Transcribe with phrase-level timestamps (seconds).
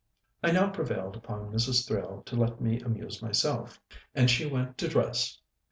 [0.43, 1.87] I now prevailed upon Mrs.
[1.87, 3.79] Thrale to let me amuse myself,
[4.15, 5.39] and she went to dress.